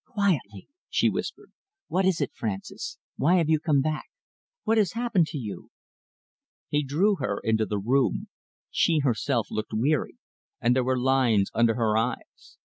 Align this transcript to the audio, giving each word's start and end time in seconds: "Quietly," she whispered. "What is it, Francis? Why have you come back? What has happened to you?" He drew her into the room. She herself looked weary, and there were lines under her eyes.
"Quietly," 0.07 0.67
she 0.89 1.11
whispered. 1.11 1.51
"What 1.87 2.05
is 2.05 2.21
it, 2.21 2.31
Francis? 2.33 2.97
Why 3.17 3.35
have 3.35 3.49
you 3.49 3.59
come 3.59 3.81
back? 3.83 4.05
What 4.63 4.79
has 4.79 4.93
happened 4.93 5.27
to 5.27 5.37
you?" 5.37 5.69
He 6.69 6.83
drew 6.83 7.17
her 7.17 7.39
into 7.43 7.67
the 7.67 7.77
room. 7.77 8.27
She 8.71 9.01
herself 9.03 9.49
looked 9.51 9.73
weary, 9.75 10.17
and 10.59 10.75
there 10.75 10.83
were 10.83 10.97
lines 10.99 11.51
under 11.53 11.75
her 11.75 11.95
eyes. 11.99 12.57